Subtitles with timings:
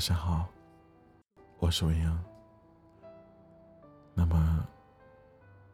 [0.00, 0.48] 晚上好，
[1.58, 2.24] 我是未央。
[4.14, 4.66] 那么，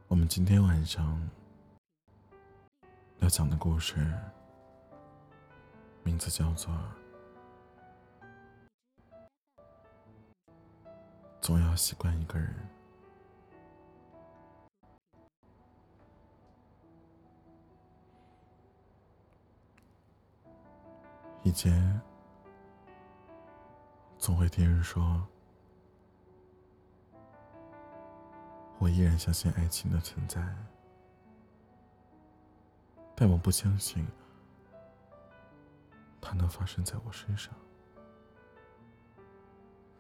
[0.09, 1.31] 我们今天晚上
[3.21, 4.05] 要讲的故事，
[6.03, 6.75] 名字叫做
[11.41, 12.53] 《总要习惯一个人》。
[21.45, 22.01] 以前
[24.27, 25.25] 总会听人说，
[28.81, 30.45] 我依然相信爱情的存在，
[33.15, 34.05] 但我不相信
[36.21, 37.55] 它能发生在我身上。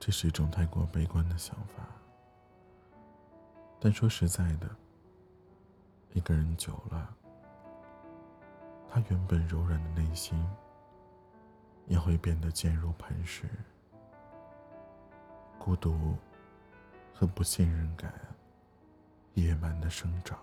[0.01, 1.87] 这是一种太过悲观的想法。
[3.79, 4.69] 但说实在的，
[6.15, 7.15] 一个人久了，
[8.89, 10.45] 他原本柔软的内心。
[11.87, 13.49] 也会变得坚如磐石，
[15.67, 16.15] 孤独
[17.13, 18.15] 和不信任感
[19.35, 20.39] 野蛮的生长。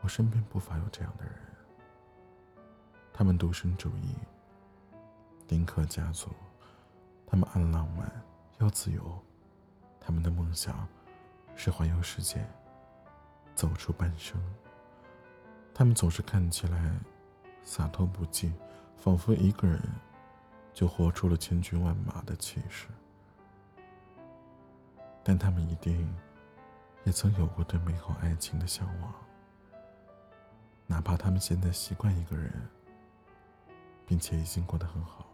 [0.00, 1.34] 我身边不乏有这样的人，
[3.12, 4.14] 他们独身主义，
[5.46, 6.30] 丁克家族，
[7.26, 8.10] 他们爱浪漫，
[8.56, 9.22] 要自由，
[10.00, 10.88] 他们的梦想
[11.54, 12.42] 是环游世界，
[13.54, 14.42] 走出半生。
[15.74, 16.98] 他们总是看起来
[17.62, 18.50] 洒脱不羁。
[18.96, 19.78] 仿佛一个人，
[20.72, 22.88] 就活出了千军万马的气势。
[25.28, 26.10] 但他们一定
[27.04, 29.12] 也曾有过对美好爱情的向往，
[30.86, 32.50] 哪怕他们现在习惯一个人，
[34.06, 35.26] 并且已经过得很好。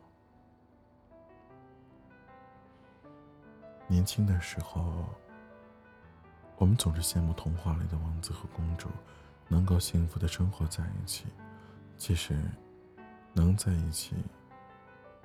[3.86, 5.04] 年轻的时候，
[6.56, 8.88] 我们总是羡慕童话里的王子和公主
[9.46, 11.26] 能够幸福的生活在一起，
[11.96, 12.36] 其实。
[13.36, 14.14] 能在一起，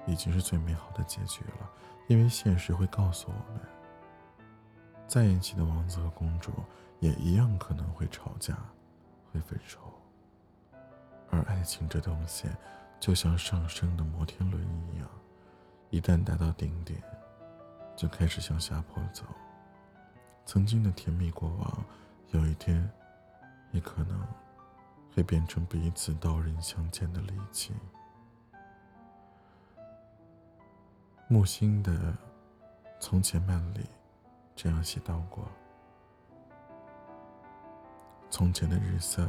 [0.08, 1.70] 已经是最美好的结局了。
[2.08, 3.62] 因为现实会告诉我们，
[5.10, 6.52] 在一起的王子和公主
[7.00, 8.56] 也一样可能会吵架，
[9.34, 9.80] 会分手。
[11.32, 12.48] 而爱情这东西，
[13.00, 15.10] 就像上升的摩天轮一样，
[15.90, 17.02] 一旦达到顶点，
[17.96, 19.24] 就开始向下坡走。
[20.46, 21.86] 曾经的甜蜜过往，
[22.30, 22.88] 有一天，
[23.72, 24.24] 也可能
[25.16, 27.74] 会变成彼此刀刃相见的利器。
[31.28, 31.92] 木心的
[33.00, 33.88] 《从前慢》里
[34.62, 35.48] 这样写到过：
[38.30, 39.26] 从前的日色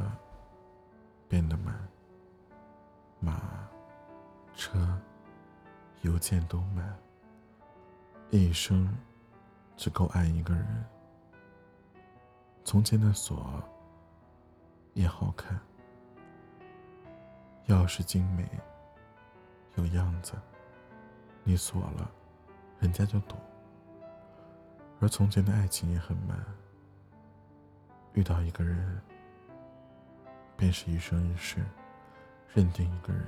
[1.29, 1.73] 变得慢，
[3.21, 3.41] 马、
[4.53, 4.99] 车、
[6.01, 6.93] 邮件都慢，
[8.29, 8.93] 一生
[9.77, 10.85] 只够爱一个人。
[12.65, 13.63] 从前的锁
[14.95, 15.57] 也好看，
[17.67, 18.45] 钥匙精美，
[19.75, 20.33] 有样子。
[21.45, 22.11] 你锁了，
[22.81, 23.39] 人家就懂。
[25.01, 26.37] 而从前的爱情也很慢，
[28.13, 29.01] 遇到一个人，
[30.55, 31.59] 便是一生一世；
[32.53, 33.25] 认定一个人，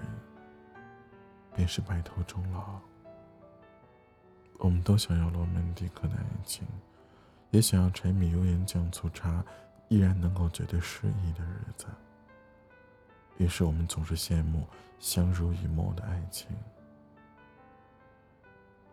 [1.56, 2.80] 便是白头终老。
[4.60, 6.64] 我们都想要罗曼蒂克的爱情，
[7.50, 9.44] 也想要柴米油盐酱醋茶
[9.88, 11.88] 依然能够绝对适宜的日子。
[13.38, 14.68] 于是我们总是羡慕
[15.00, 16.48] 相濡以沫的爱情。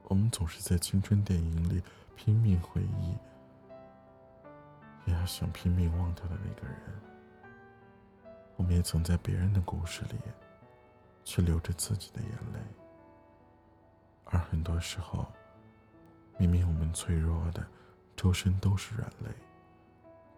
[0.05, 1.83] 我们总是在青春电影里
[2.17, 3.17] 拼命回忆，
[5.07, 6.77] 也要想拼命忘掉的那个人。
[8.57, 10.19] 我们也曾在别人的故事里，
[11.25, 12.61] 去流着自己的眼泪。
[14.27, 15.27] 而很多时候，
[16.37, 17.67] 明明我们脆弱的，
[18.17, 19.31] 周身都是软肋，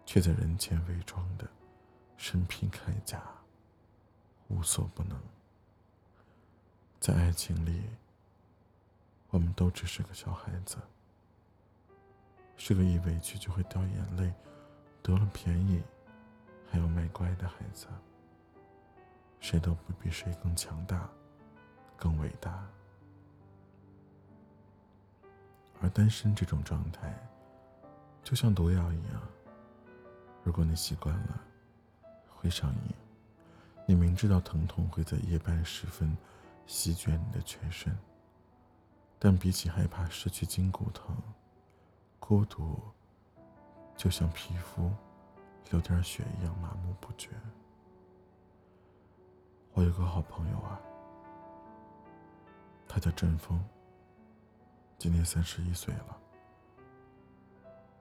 [0.05, 1.47] 却在人前伪装的
[2.17, 3.21] 身披铠甲，
[4.47, 5.19] 无所不能。
[6.99, 7.83] 在爱情里。
[9.29, 10.77] 我们都只是个小孩子，
[12.65, 14.33] 是个一委屈就会掉眼泪、
[15.01, 15.83] 得了便宜
[16.71, 17.87] 还要卖乖的孩子。
[19.41, 21.09] 谁都不比谁更强大、
[21.97, 22.65] 更伟大。
[25.81, 27.13] 而单身这种状态，
[28.23, 29.21] 就像毒药一样，
[30.41, 31.41] 如果你习惯了，
[32.29, 32.93] 会上瘾。
[33.85, 36.17] 你明知道疼痛会在夜半时分
[36.65, 37.93] 席卷你的全身。
[39.19, 41.13] 但比起害怕失去筋骨疼，
[42.25, 42.79] 孤独
[43.97, 44.89] 就像皮肤
[45.69, 47.29] 流点血一样麻木不绝。
[49.73, 50.79] 我有个好朋友啊，
[52.87, 53.61] 他叫振峰，
[54.97, 56.17] 今年三十一岁了，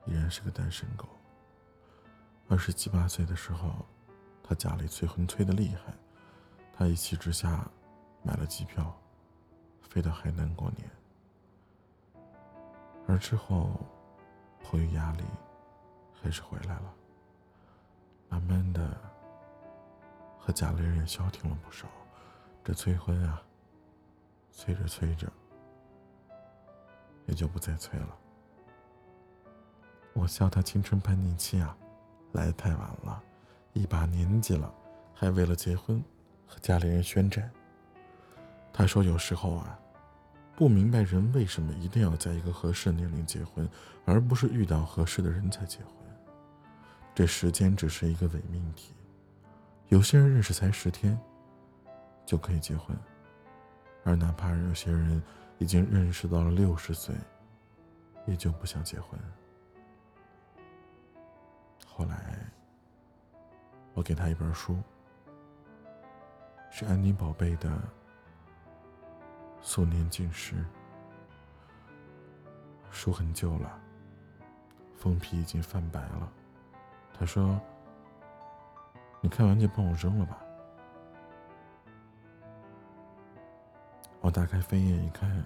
[0.06, 1.08] 依然是个单身狗。
[2.48, 3.72] 二十七八岁的时候，
[4.40, 5.92] 他家里催婚催的厉害，
[6.72, 7.68] 他一气之下
[8.22, 8.96] 买了机票，
[9.80, 10.88] 飞到海南过年。
[13.08, 13.80] 而之后，
[14.72, 15.24] 迫于压力，
[16.14, 16.94] 还是回来了。
[18.30, 18.96] 慢慢的，
[20.38, 21.86] 和家里人也消停了不少。
[22.64, 23.42] 这催婚啊，
[24.50, 25.30] 催着催着，
[27.26, 28.16] 也就不再催了。
[30.14, 31.76] 我笑他青春叛逆期啊，
[32.32, 33.22] 来的太晚了，
[33.75, 34.72] 一把年纪了，
[35.12, 36.02] 还为了结婚
[36.46, 37.50] 和家里人宣战。
[38.72, 39.78] 他说有时候啊。
[40.54, 43.69] 不明白人为什么一定要在一个合适的年龄结婚，
[44.04, 45.94] 而不是遇到合适的人才结婚。
[47.14, 48.94] 这时间只是一个伪命题。
[49.88, 51.19] 有些人认识才十天，
[52.25, 52.96] 就可以结婚，
[54.04, 55.22] 而哪怕有些人
[55.58, 57.14] 已经认识到了六十岁，
[58.26, 59.19] 也就不想结婚。
[61.87, 62.38] 后来，
[63.94, 64.78] 我给他一本书，
[66.70, 67.70] 是安妮宝贝的。
[69.62, 70.64] 素年锦时，
[72.91, 73.79] 书很旧了，
[74.97, 76.31] 封皮已经泛白了。
[77.14, 77.59] 他说
[79.23, 80.38] ：“你看完就帮我扔了吧。”
[84.20, 85.44] 我打开扉页一看，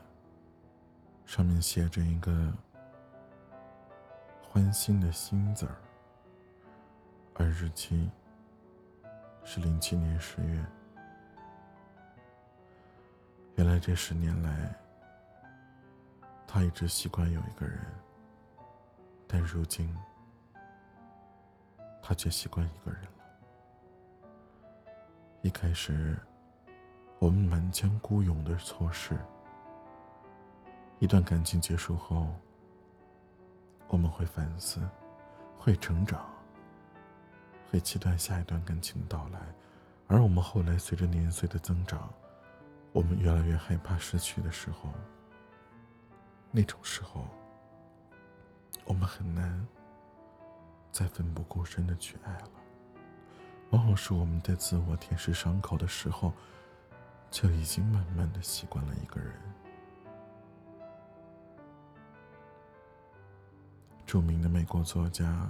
[1.25, 2.53] 上面写着一个
[4.43, 5.77] “欢欣”的“欣”字儿，
[7.35, 8.11] 而日期
[9.45, 10.65] 是零七年十月。
[13.57, 14.75] 原来这十年来，
[16.47, 17.81] 他一直习惯有一个人，
[19.27, 19.97] 但如今，
[22.03, 23.09] 他却习惯一个人了。
[25.41, 26.19] 一开始，
[27.19, 29.17] 我们满腔孤勇的错事，
[30.99, 32.27] 一段感情结束后，
[33.89, 34.87] 我们会反思，
[35.57, 36.29] 会成长，
[37.71, 39.41] 会期待下一段感情的到来，
[40.09, 42.13] 而我们后来随着年岁的增长。
[42.97, 44.91] 我们越来越害怕失去的时候，
[46.51, 47.29] 那种时候，
[48.87, 49.69] 我们很难
[50.91, 52.51] 再奋不顾身的去爱了。
[53.69, 56.33] 往往是我们在自我舔舐伤口的时候，
[57.31, 59.31] 就已经慢慢的习惯了一个人。
[64.07, 65.47] 著名的美国作家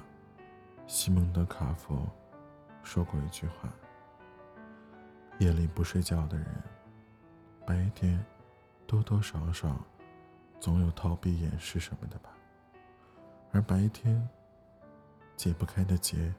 [0.89, 2.11] 西蒙德·卡佛
[2.83, 3.73] 说过一句话
[5.39, 6.47] ：“夜里不睡觉的人。”
[7.67, 8.25] 白天，
[8.87, 9.77] 多多少少，
[10.61, 12.31] 总有逃避、掩饰什么的吧。
[13.51, 14.27] 而白天
[15.37, 16.33] 解不开的结，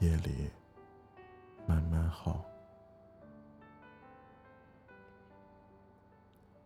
[0.00, 0.50] 夜里
[1.68, 2.44] 慢慢耗。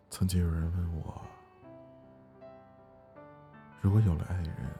[0.08, 1.22] 曾经有人问我，
[3.82, 4.74] 如果有了爱人，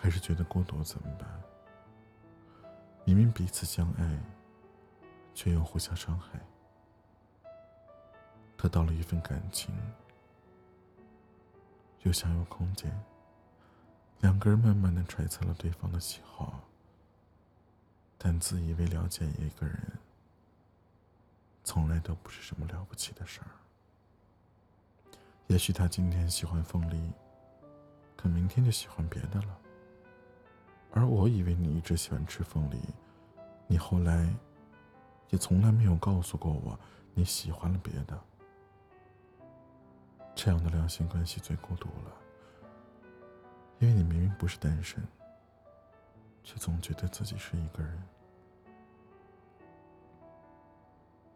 [0.00, 1.28] 还是觉得孤独怎么办？
[3.04, 4.18] 明明彼此相爱，
[5.34, 6.40] 却又互相伤害。
[8.56, 9.74] 得到了一份感情，
[12.02, 12.90] 又想有空间。
[14.20, 16.60] 两个人慢慢的揣测了对方的喜好，
[18.16, 19.92] 但自以为了解一个人，
[21.62, 23.46] 从来都不是什么了不起的事儿。
[25.48, 27.12] 也许他今天喜欢凤梨，
[28.16, 29.58] 可明天就喜欢别的了。
[30.92, 32.80] 而我以为你一直喜欢吃凤梨，
[33.66, 34.34] 你后来
[35.28, 36.76] 也从来没有告诉过我
[37.12, 38.18] 你喜欢了别的。
[40.36, 42.12] 这样的两性关系最孤独了，
[43.78, 45.02] 因为你明明不是单身，
[46.44, 48.00] 却总觉得自己是一个人。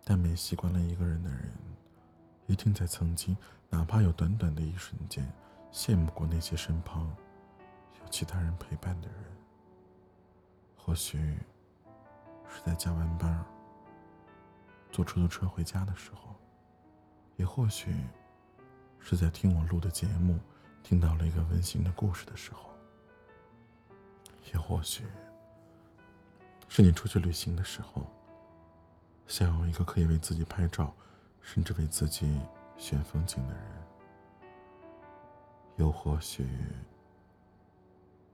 [0.05, 1.51] 但每习惯了一个人的人，
[2.47, 3.35] 一定在曾经，
[3.71, 5.27] 哪怕有短短的一瞬间，
[5.73, 7.09] 羡慕过那些身旁
[8.03, 9.19] 有其他人陪伴的人。
[10.77, 11.19] 或许
[12.49, 13.45] 是在加完班，
[14.93, 16.37] 坐出租车回家的时候，
[17.37, 17.97] 也或许。
[19.01, 20.39] 是在听我录的节目，
[20.83, 22.71] 听到了一个温馨的故事的时候，
[24.53, 25.05] 也或许
[26.69, 28.07] 是你出去旅行的时候，
[29.27, 30.95] 想要一个可以为自己拍照，
[31.41, 32.41] 甚至为自己
[32.77, 33.65] 选风景的人，
[35.77, 36.47] 又或许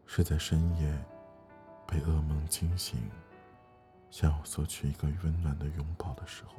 [0.05, 1.05] 是在深夜
[1.87, 3.01] 被噩梦惊醒，
[4.11, 6.55] 想要索取一个温暖的拥抱的时候。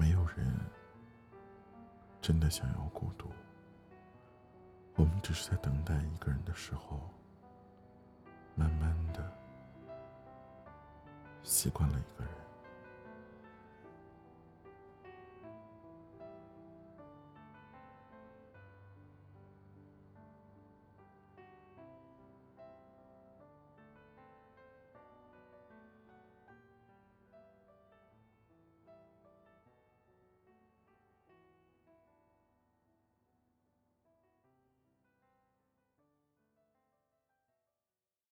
[0.00, 0.50] 没有人
[2.22, 3.28] 真的想要孤独，
[4.94, 6.98] 我们只是在等待一个人的时候，
[8.54, 9.30] 慢慢的
[11.42, 12.32] 习惯了一个人。